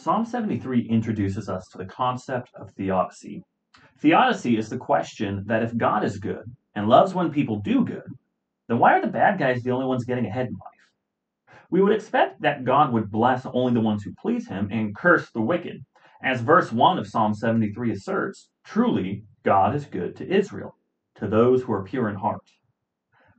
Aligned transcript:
Psalm 0.00 0.24
73 0.24 0.88
introduces 0.88 1.50
us 1.50 1.68
to 1.68 1.76
the 1.76 1.84
concept 1.84 2.50
of 2.54 2.70
theodicy. 2.70 3.44
Theodicy 3.98 4.56
is 4.56 4.70
the 4.70 4.78
question 4.78 5.44
that 5.46 5.62
if 5.62 5.76
God 5.76 6.04
is 6.04 6.16
good 6.16 6.44
and 6.74 6.88
loves 6.88 7.12
when 7.12 7.30
people 7.30 7.60
do 7.60 7.84
good, 7.84 8.10
then 8.66 8.78
why 8.78 8.94
are 8.94 9.02
the 9.02 9.12
bad 9.12 9.38
guys 9.38 9.62
the 9.62 9.72
only 9.72 9.84
ones 9.84 10.06
getting 10.06 10.24
ahead 10.24 10.46
in 10.46 10.54
life? 10.54 11.58
We 11.70 11.82
would 11.82 11.92
expect 11.92 12.40
that 12.40 12.64
God 12.64 12.94
would 12.94 13.10
bless 13.10 13.44
only 13.44 13.74
the 13.74 13.82
ones 13.82 14.02
who 14.02 14.14
please 14.14 14.48
him 14.48 14.70
and 14.72 14.96
curse 14.96 15.30
the 15.32 15.42
wicked. 15.42 15.84
As 16.22 16.40
verse 16.40 16.72
1 16.72 16.98
of 16.98 17.06
Psalm 17.06 17.34
73 17.34 17.92
asserts, 17.92 18.48
truly 18.64 19.24
God 19.44 19.74
is 19.74 19.84
good 19.84 20.16
to 20.16 20.26
Israel, 20.26 20.76
to 21.16 21.28
those 21.28 21.62
who 21.62 21.74
are 21.74 21.84
pure 21.84 22.08
in 22.08 22.16
heart. 22.16 22.48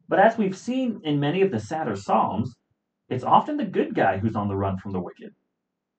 But 0.08 0.20
as 0.20 0.38
we've 0.38 0.56
seen 0.56 1.02
in 1.04 1.20
many 1.20 1.42
of 1.42 1.50
the 1.50 1.60
sadder 1.60 1.96
Psalms, 1.96 2.54
it's 3.10 3.24
often 3.24 3.58
the 3.58 3.66
good 3.66 3.96
guy 3.96 4.20
who's 4.20 4.36
on 4.36 4.48
the 4.48 4.56
run 4.56 4.78
from 4.78 4.92
the 4.92 5.02
wicked. 5.02 5.34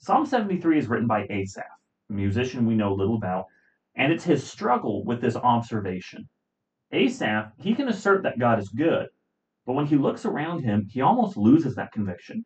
Psalm 0.05 0.27
73 0.27 0.79
is 0.79 0.89
written 0.89 1.07
by 1.07 1.29
Asaph, 1.31 1.63
a 2.11 2.13
musician 2.13 2.67
we 2.67 2.75
know 2.75 2.93
little 2.93 3.15
about, 3.15 3.45
and 3.95 4.13
it's 4.13 4.25
his 4.25 4.45
struggle 4.45 5.05
with 5.05 5.21
this 5.21 5.37
observation. 5.37 6.29
Asaph, 6.91 7.53
he 7.59 7.73
can 7.73 7.87
assert 7.87 8.25
that 8.25 8.41
God 8.41 8.59
is 8.59 8.69
good, 8.71 9.07
but 9.65 9.75
when 9.75 9.87
he 9.87 9.95
looks 9.95 10.25
around 10.25 10.65
him, 10.65 10.89
he 10.91 11.01
almost 11.01 11.37
loses 11.37 11.77
that 11.77 11.93
conviction. 11.93 12.45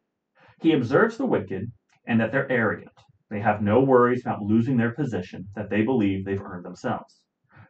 He 0.61 0.75
observes 0.75 1.17
the 1.17 1.25
wicked 1.25 1.73
and 2.07 2.21
that 2.21 2.31
they're 2.31 2.53
arrogant. 2.53 2.93
They 3.31 3.41
have 3.41 3.63
no 3.63 3.81
worries 3.81 4.21
about 4.21 4.43
losing 4.43 4.77
their 4.77 4.93
position 4.93 5.49
that 5.55 5.71
they 5.71 5.81
believe 5.81 6.27
they've 6.27 6.39
earned 6.39 6.67
themselves. 6.67 7.23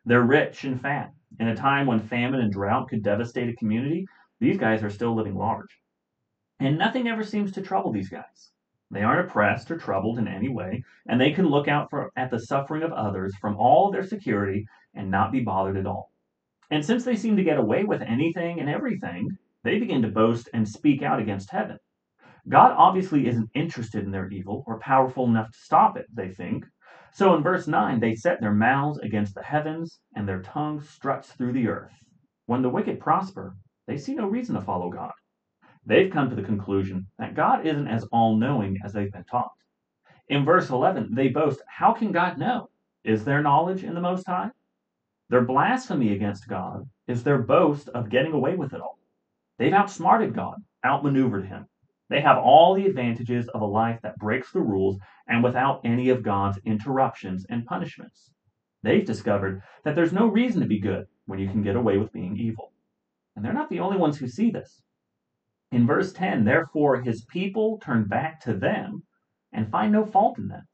They're 0.05 0.23
rich 0.23 0.65
and 0.65 0.81
fat. 0.81 1.13
In 1.39 1.47
a 1.47 1.55
time 1.55 1.87
when 1.87 2.01
famine 2.01 2.41
and 2.41 2.53
drought 2.53 2.89
could 2.89 3.05
devastate 3.05 3.51
a 3.51 3.57
community, 3.57 4.05
these 4.41 4.59
guys 4.59 4.83
are 4.83 4.91
still 4.91 5.15
living 5.15 5.37
large. 5.37 5.79
And 6.59 6.77
nothing 6.77 7.07
ever 7.07 7.23
seems 7.23 7.53
to 7.53 7.63
trouble 7.63 7.93
these 7.93 8.09
guys. 8.09 8.51
They 8.91 9.03
aren't 9.03 9.29
oppressed 9.29 9.71
or 9.71 9.77
troubled 9.77 10.19
in 10.19 10.29
any 10.29 10.49
way, 10.49 10.85
and 11.09 11.21
they 11.21 11.33
can 11.33 11.47
look 11.47 11.67
out 11.67 11.91
for, 11.91 12.13
at 12.17 12.31
the 12.31 12.39
suffering 12.39 12.83
of 12.83 12.93
others 12.93 13.35
from 13.37 13.57
all 13.57 13.91
their 13.91 14.05
security 14.05 14.67
and 14.95 15.11
not 15.11 15.33
be 15.33 15.41
bothered 15.41 15.77
at 15.77 15.87
all. 15.87 16.13
And 16.71 16.85
since 16.85 17.05
they 17.05 17.17
seem 17.17 17.37
to 17.37 17.45
get 17.45 17.59
away 17.59 17.85
with 17.85 18.03
anything 18.03 18.61
and 18.61 18.69
everything, 18.69 19.39
they 19.65 19.79
begin 19.79 20.03
to 20.03 20.09
boast 20.09 20.49
and 20.55 20.69
speak 20.69 21.03
out 21.03 21.21
against 21.21 21.51
heaven. 21.51 21.79
God 22.49 22.73
obviously 22.77 23.27
isn't 23.27 23.51
interested 23.55 24.05
in 24.05 24.13
their 24.13 24.29
evil 24.29 24.63
or 24.67 24.79
powerful 24.79 25.27
enough 25.27 25.51
to 25.51 25.59
stop 25.59 25.97
it, 25.97 26.07
they 26.13 26.29
think. 26.29 26.65
So 27.13 27.35
in 27.35 27.43
verse 27.43 27.67
9, 27.67 27.99
they 27.99 28.15
set 28.15 28.41
their 28.41 28.55
mouths 28.55 28.99
against 28.99 29.35
the 29.35 29.43
heavens, 29.43 29.99
and 30.15 30.29
their 30.29 30.43
tongue 30.43 30.81
struts 30.81 31.33
through 31.33 31.55
the 31.55 31.67
earth. 31.67 31.93
When 32.47 32.63
the 32.63 32.69
wicked 32.69 33.01
prosper, 33.01 33.57
they 33.87 33.97
see 33.97 34.15
no 34.15 34.29
reason 34.29 34.55
to 34.55 34.61
follow 34.61 34.91
God. 34.91 35.13
They've 35.87 36.11
come 36.11 36.29
to 36.29 36.37
the 36.37 36.43
conclusion 36.43 37.07
that 37.19 37.37
God 37.37 37.65
isn't 37.65 37.87
as 37.87 38.05
all 38.11 38.37
knowing 38.37 38.79
as 38.85 38.93
they've 38.93 39.13
been 39.13 39.25
taught. 39.25 39.53
In 40.29 40.45
verse 40.45 40.69
11, 40.69 41.15
they 41.15 41.29
boast, 41.29 41.63
How 41.69 41.93
can 41.93 42.11
God 42.11 42.39
know? 42.39 42.69
Is 43.05 43.25
there 43.25 43.41
knowledge 43.41 43.85
in 43.85 43.95
the 43.95 44.01
Most 44.01 44.27
High? 44.27 44.51
Their 45.29 45.45
blasphemy 45.45 46.13
against 46.13 46.49
God 46.49 46.89
is 47.07 47.23
their 47.23 47.39
boast 47.39 47.89
of 47.91 48.11
getting 48.11 48.33
away 48.33 48.57
with 48.57 48.73
it 48.73 48.81
all. 48.81 48.99
They've 49.59 49.73
outsmarted 49.73 50.35
God, 50.35 50.57
outmaneuvered 50.85 51.47
him. 51.47 51.67
They 52.09 52.21
have 52.21 52.39
all 52.39 52.75
the 52.75 52.87
advantages 52.87 53.49
of 53.49 53.63
a 53.63 53.67
life 53.67 54.01
that 54.03 54.19
breaks 54.19 54.51
the 54.51 54.61
rules 54.61 54.99
and 55.29 55.43
without 55.43 55.81
any 55.85 56.09
of 56.09 56.23
God's 56.23 56.59
interruptions 56.65 57.47
and 57.49 57.65
punishments. 57.65 58.33
They've 58.83 59.05
discovered 59.05 59.63
that 59.85 59.95
there's 59.95 60.13
no 60.13 60.27
reason 60.27 60.61
to 60.61 60.67
be 60.67 60.81
good 60.81 61.07
when 61.27 61.39
you 61.39 61.49
can 61.49 61.63
get 61.63 61.77
away 61.77 61.97
with 61.99 62.13
being 62.13 62.37
evil. 62.37 62.73
And 63.35 63.45
they're 63.45 63.53
not 63.53 63.71
the 63.71 63.81
only 63.81 63.99
ones 63.99 64.19
who 64.19 64.29
see 64.29 64.51
this. 64.51 64.83
In 65.73 65.87
verse 65.87 66.13
10, 66.13 66.45
therefore 66.45 67.03
his 67.03 67.25
people 67.25 67.79
turn 67.79 68.05
back 68.07 68.41
to 68.43 68.55
them 68.55 69.03
and 69.53 69.71
find 69.71 69.93
no 69.93 70.05
fault 70.05 70.39
in 70.39 70.49
them. 70.49 70.65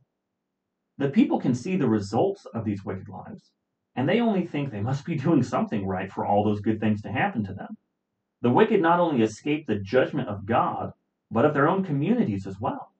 The 0.98 1.10
people 1.10 1.40
can 1.40 1.54
see 1.54 1.76
the 1.76 1.88
results 1.88 2.44
of 2.46 2.64
these 2.64 2.84
wicked 2.84 3.08
lives, 3.08 3.52
and 3.96 4.08
they 4.08 4.20
only 4.20 4.46
think 4.46 4.70
they 4.70 4.82
must 4.82 5.04
be 5.04 5.14
doing 5.16 5.42
something 5.42 5.86
right 5.86 6.12
for 6.12 6.26
all 6.26 6.44
those 6.44 6.60
good 6.60 6.80
things 6.80 7.00
to 7.02 7.12
happen 7.12 7.44
to 7.44 7.54
them. 7.54 7.76
The 8.42 8.50
wicked 8.50 8.82
not 8.82 9.00
only 9.00 9.22
escape 9.22 9.66
the 9.66 9.78
judgment 9.78 10.28
of 10.28 10.46
God, 10.46 10.92
but 11.30 11.44
of 11.44 11.54
their 11.54 11.68
own 11.68 11.84
communities 11.84 12.46
as 12.46 12.60
well. 12.60 12.92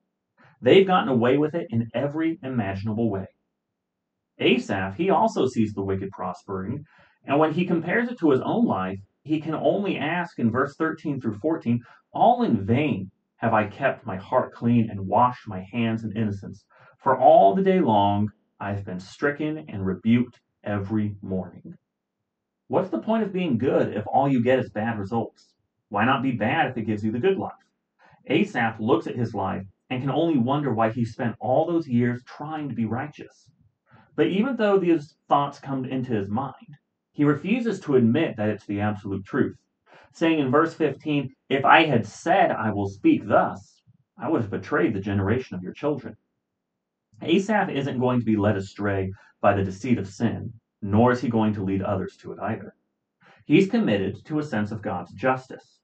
They've 0.61 0.87
gotten 0.87 1.09
away 1.09 1.37
with 1.37 1.55
it 1.55 1.67
in 1.71 1.91
every 1.93 2.39
imaginable 2.43 3.11
way. 3.11 3.27
Asaph, 4.39 4.97
he 4.97 5.11
also 5.11 5.47
sees 5.47 5.73
the 5.73 5.85
wicked 5.85 6.11
prospering, 6.11 6.85
and 7.25 7.39
when 7.39 7.53
he 7.53 7.67
compares 7.67 8.09
it 8.09 8.19
to 8.21 8.31
his 8.31 8.41
own 8.41 8.65
life, 8.65 9.01
he 9.25 9.41
can 9.41 9.55
only 9.55 9.99
ask 9.99 10.39
in 10.39 10.51
verse 10.51 10.75
13 10.77 11.21
through 11.21 11.39
14, 11.39 11.81
All 12.13 12.43
in 12.43 12.67
vain 12.67 13.11
have 13.37 13.55
I 13.55 13.69
kept 13.69 14.05
my 14.05 14.17
heart 14.17 14.53
clean 14.53 14.91
and 14.91 15.07
washed 15.07 15.47
my 15.47 15.61
hands 15.73 16.05
in 16.05 16.17
innocence. 16.17 16.65
For 16.99 17.19
all 17.19 17.55
the 17.55 17.63
day 17.63 17.81
long 17.81 18.31
I 18.59 18.73
have 18.73 18.85
been 18.85 19.01
stricken 19.01 19.65
and 19.69 19.87
rebuked 19.87 20.41
every 20.65 21.17
morning. 21.23 21.77
What's 22.67 22.91
the 22.91 23.03
point 23.03 23.23
of 23.23 23.33
being 23.33 23.59
good 23.59 23.97
if 23.97 24.05
all 24.07 24.29
you 24.29 24.43
get 24.43 24.59
is 24.59 24.71
bad 24.71 24.99
results? 24.99 25.55
Why 25.89 26.05
not 26.05 26.23
be 26.23 26.33
bad 26.33 26.71
if 26.71 26.77
it 26.77 26.87
gives 26.87 27.05
you 27.05 27.13
the 27.13 27.19
good 27.19 27.37
life? 27.37 27.53
Asaph 28.27 28.81
looks 28.81 29.07
at 29.07 29.17
his 29.17 29.35
life 29.35 29.67
and 29.91 30.01
can 30.01 30.11
only 30.11 30.39
wonder 30.39 30.73
why 30.73 30.91
he 30.91 31.05
spent 31.05 31.37
all 31.39 31.67
those 31.67 31.87
years 31.87 32.23
trying 32.25 32.69
to 32.69 32.75
be 32.75 32.87
righteous. 32.87 33.51
But 34.17 34.29
even 34.29 34.57
though 34.57 34.79
these 34.79 35.17
thoughts 35.29 35.59
come 35.59 35.85
into 35.85 36.13
his 36.13 36.29
mind, 36.29 36.77
he 37.13 37.25
refuses 37.25 37.79
to 37.81 37.97
admit 37.97 38.37
that 38.37 38.49
it's 38.49 38.65
the 38.65 38.81
absolute 38.81 39.25
truth, 39.25 39.57
saying 40.13 40.39
in 40.39 40.51
verse 40.51 40.75
15, 40.75 41.35
If 41.49 41.65
I 41.65 41.85
had 41.85 42.07
said 42.07 42.51
I 42.51 42.73
will 42.73 42.89
speak 42.89 43.27
thus, 43.27 43.83
I 44.17 44.29
would 44.29 44.41
have 44.41 44.51
betrayed 44.51 44.95
the 44.95 45.01
generation 45.01 45.55
of 45.55 45.63
your 45.63 45.75
children. 45.75 46.17
Asaph 47.21 47.69
isn't 47.71 48.01
going 48.01 48.19
to 48.19 48.25
be 48.25 48.37
led 48.37 48.57
astray 48.57 49.13
by 49.41 49.55
the 49.55 49.65
deceit 49.65 49.99
of 49.99 50.09
sin, 50.09 50.55
nor 50.81 51.13
is 51.13 51.21
he 51.21 51.29
going 51.29 51.53
to 51.55 51.63
lead 51.63 51.83
others 51.83 52.17
to 52.17 52.33
it 52.33 52.39
either. 52.41 52.75
He's 53.45 53.71
committed 53.71 54.25
to 54.25 54.39
a 54.39 54.43
sense 54.43 54.73
of 54.73 54.83
God's 54.83 55.13
justice, 55.13 55.81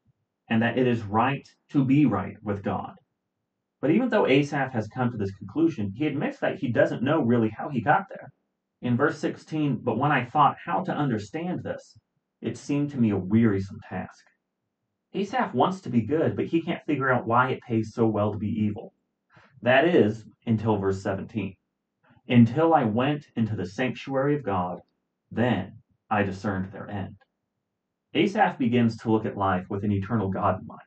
and 0.49 0.63
that 0.63 0.79
it 0.79 0.87
is 0.87 1.03
right 1.03 1.47
to 1.71 1.85
be 1.85 2.07
right 2.07 2.37
with 2.43 2.63
God. 2.63 2.95
But 3.81 3.91
even 3.91 4.09
though 4.09 4.27
Asaph 4.27 4.73
has 4.73 4.89
come 4.89 5.11
to 5.11 5.19
this 5.19 5.35
conclusion, 5.37 5.93
he 5.95 6.07
admits 6.07 6.39
that 6.39 6.59
he 6.59 6.69
doesn't 6.69 7.03
know 7.03 7.21
really 7.21 7.51
how 7.51 7.69
he 7.69 7.81
got 7.81 8.09
there. 8.09 8.33
In 8.81 8.97
verse 8.97 9.19
16, 9.19 9.79
but 9.79 9.99
when 9.99 10.13
I 10.13 10.25
thought 10.25 10.57
how 10.65 10.85
to 10.85 10.93
understand 10.93 11.63
this, 11.63 11.99
it 12.41 12.57
seemed 12.57 12.91
to 12.91 13.01
me 13.01 13.11
a 13.11 13.17
wearisome 13.17 13.81
task. 13.89 14.25
Asaph 15.15 15.55
wants 15.55 15.81
to 15.81 15.91
be 15.91 16.03
good, 16.03 16.37
but 16.37 16.47
he 16.47 16.63
can't 16.63 16.85
figure 16.85 17.11
out 17.11 17.27
why 17.27 17.51
it 17.51 17.63
pays 17.63 17.93
so 17.93 18.07
well 18.07 18.33
to 18.33 18.39
be 18.39 18.49
evil. 18.49 18.93
That 19.63 19.85
is, 19.85 20.25
until 20.47 20.77
verse 20.77 21.03
17. 21.03 21.57
Until 22.29 22.75
I 22.75 22.85
went 22.85 23.27
into 23.35 23.57
the 23.57 23.67
sanctuary 23.67 24.37
of 24.37 24.45
God, 24.45 24.81
then 25.31 25.79
I 26.11 26.23
discerned 26.23 26.71
their 26.71 26.89
end. 26.89 27.17
Asaph 28.15 28.59
begins 28.59 28.97
to 28.99 29.11
look 29.11 29.27
at 29.27 29.37
life 29.37 29.67
with 29.69 29.83
an 29.83 29.93
eternal 29.93 30.31
God 30.31 30.61
in 30.61 30.67
mind. 30.67 30.81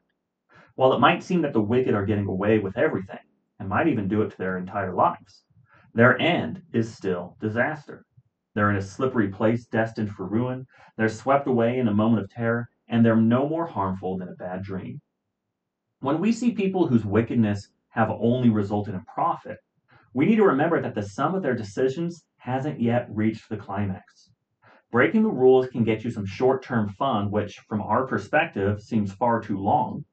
While 0.76 0.94
it 0.94 1.00
might 1.00 1.24
seem 1.24 1.42
that 1.42 1.54
the 1.54 1.62
wicked 1.62 1.94
are 1.94 2.06
getting 2.06 2.28
away 2.28 2.60
with 2.60 2.78
everything, 2.78 3.20
and 3.60 3.68
might 3.68 3.88
even 3.88 4.08
do 4.08 4.22
it 4.22 4.32
to 4.32 4.38
their 4.38 4.58
entire 4.58 4.94
lives, 4.94 5.44
their 5.94 6.18
end 6.20 6.62
is 6.74 6.96
still 6.96 7.38
disaster. 7.42 8.06
They're 8.54 8.70
in 8.70 8.78
a 8.78 8.82
slippery 8.82 9.30
place 9.30 9.66
destined 9.66 10.12
for 10.12 10.28
ruin. 10.28 10.66
They're 10.98 11.10
swept 11.10 11.48
away 11.48 11.80
in 11.80 11.88
a 11.88 11.94
moment 11.94 12.24
of 12.24 12.30
terror, 12.30 12.70
and 12.88 13.06
they're 13.06 13.16
no 13.16 13.48
more 13.48 13.66
harmful 13.66 14.18
than 14.18 14.30
a 14.30 14.36
bad 14.36 14.64
dream. 14.64 15.02
When 16.00 16.20
we 16.20 16.32
see 16.32 16.52
people 16.52 16.88
whose 16.88 17.06
wickedness 17.06 17.70
have 17.90 18.10
only 18.10 18.50
resulted 18.50 18.94
in 18.94 19.04
profit, 19.06 19.58
we 20.14 20.26
need 20.26 20.38
to 20.38 20.46
remember 20.46 20.82
that 20.82 20.96
the 20.96 21.04
sum 21.04 21.36
of 21.36 21.44
their 21.44 21.56
decisions 21.56 22.26
hasn't 22.38 22.82
yet 22.82 23.08
reached 23.10 23.48
the 23.50 23.58
climax. 23.58 24.32
Breaking 24.92 25.24
the 25.24 25.30
rules 25.30 25.70
can 25.70 25.84
get 25.86 26.04
you 26.04 26.12
some 26.12 26.26
short 26.26 26.64
term 26.64 26.90
fun, 26.90 27.32
which, 27.32 27.60
from 27.70 27.82
our 27.82 28.06
perspective, 28.06 28.82
seems 28.82 29.14
far 29.14 29.42
too 29.42 29.58
long. 29.58 30.04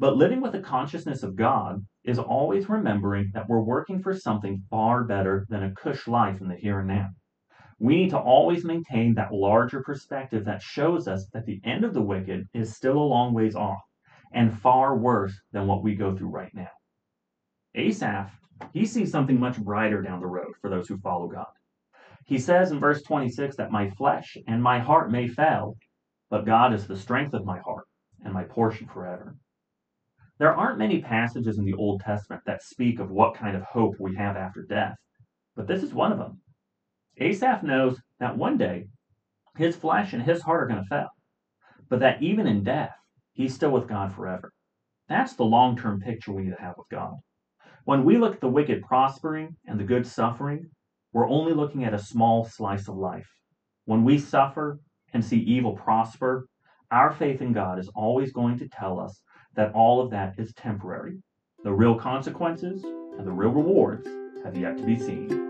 But 0.00 0.16
living 0.16 0.40
with 0.40 0.52
the 0.52 0.60
consciousness 0.60 1.22
of 1.22 1.36
God 1.36 1.84
is 2.04 2.18
always 2.18 2.70
remembering 2.70 3.32
that 3.34 3.46
we're 3.50 3.60
working 3.60 4.00
for 4.00 4.14
something 4.14 4.62
far 4.70 5.04
better 5.04 5.46
than 5.50 5.62
a 5.62 5.74
cush 5.74 6.08
life 6.08 6.40
in 6.40 6.48
the 6.48 6.56
here 6.56 6.78
and 6.78 6.88
now. 6.88 7.10
We 7.78 7.96
need 7.96 8.10
to 8.10 8.18
always 8.18 8.64
maintain 8.64 9.12
that 9.14 9.30
larger 9.30 9.82
perspective 9.82 10.46
that 10.46 10.62
shows 10.62 11.06
us 11.06 11.26
that 11.34 11.44
the 11.44 11.60
end 11.64 11.84
of 11.84 11.92
the 11.92 12.00
wicked 12.00 12.48
is 12.54 12.74
still 12.74 12.96
a 12.96 13.12
long 13.12 13.34
ways 13.34 13.54
off 13.54 13.82
and 14.32 14.58
far 14.58 14.96
worse 14.96 15.38
than 15.52 15.66
what 15.66 15.82
we 15.82 15.94
go 15.94 16.16
through 16.16 16.30
right 16.30 16.54
now. 16.54 16.70
Asaph, 17.74 18.32
he 18.72 18.86
sees 18.86 19.12
something 19.12 19.38
much 19.38 19.62
brighter 19.62 20.00
down 20.00 20.20
the 20.20 20.26
road 20.26 20.54
for 20.62 20.70
those 20.70 20.88
who 20.88 20.96
follow 20.96 21.28
God. 21.28 21.52
He 22.24 22.38
says 22.38 22.70
in 22.70 22.80
verse 22.80 23.02
26 23.02 23.56
that 23.56 23.70
my 23.70 23.90
flesh 23.90 24.38
and 24.46 24.62
my 24.62 24.78
heart 24.78 25.10
may 25.10 25.28
fail, 25.28 25.76
but 26.30 26.46
God 26.46 26.72
is 26.72 26.86
the 26.86 26.96
strength 26.96 27.34
of 27.34 27.44
my 27.44 27.58
heart 27.58 27.84
and 28.24 28.32
my 28.32 28.44
portion 28.44 28.86
forever. 28.86 29.36
There 30.40 30.56
aren't 30.56 30.78
many 30.78 31.02
passages 31.02 31.58
in 31.58 31.66
the 31.66 31.74
Old 31.74 32.00
Testament 32.00 32.40
that 32.46 32.62
speak 32.62 32.98
of 32.98 33.10
what 33.10 33.34
kind 33.34 33.54
of 33.54 33.62
hope 33.62 33.96
we 34.00 34.16
have 34.16 34.38
after 34.38 34.62
death, 34.62 34.96
but 35.54 35.66
this 35.66 35.82
is 35.82 35.92
one 35.92 36.12
of 36.12 36.18
them. 36.18 36.40
Asaph 37.18 37.62
knows 37.62 38.00
that 38.20 38.38
one 38.38 38.56
day 38.56 38.86
his 39.58 39.76
flesh 39.76 40.14
and 40.14 40.22
his 40.22 40.40
heart 40.40 40.62
are 40.62 40.66
going 40.66 40.82
to 40.82 40.88
fail, 40.88 41.10
but 41.90 42.00
that 42.00 42.22
even 42.22 42.46
in 42.46 42.64
death, 42.64 42.94
he's 43.34 43.54
still 43.54 43.70
with 43.70 43.86
God 43.86 44.14
forever. 44.14 44.50
That's 45.10 45.34
the 45.34 45.44
long 45.44 45.76
term 45.76 46.00
picture 46.00 46.32
we 46.32 46.44
need 46.44 46.56
to 46.56 46.62
have 46.62 46.78
with 46.78 46.88
God. 46.90 47.16
When 47.84 48.06
we 48.06 48.16
look 48.16 48.36
at 48.36 48.40
the 48.40 48.48
wicked 48.48 48.82
prospering 48.84 49.56
and 49.66 49.78
the 49.78 49.84
good 49.84 50.06
suffering, 50.06 50.70
we're 51.12 51.28
only 51.28 51.52
looking 51.52 51.84
at 51.84 51.92
a 51.92 51.98
small 51.98 52.46
slice 52.46 52.88
of 52.88 52.96
life. 52.96 53.28
When 53.84 54.04
we 54.04 54.16
suffer 54.16 54.80
and 55.12 55.22
see 55.22 55.40
evil 55.40 55.76
prosper, 55.76 56.46
our 56.90 57.12
faith 57.12 57.42
in 57.42 57.52
God 57.52 57.78
is 57.78 57.90
always 57.94 58.32
going 58.32 58.58
to 58.60 58.68
tell 58.68 58.98
us 58.98 59.20
that 59.60 59.74
all 59.74 60.00
of 60.00 60.10
that 60.10 60.32
is 60.38 60.54
temporary. 60.54 61.18
The 61.64 61.72
real 61.72 61.94
consequences 61.94 62.82
and 62.82 63.26
the 63.26 63.30
real 63.30 63.50
rewards 63.50 64.08
have 64.42 64.56
yet 64.56 64.78
to 64.78 64.84
be 64.84 64.98
seen. 64.98 65.49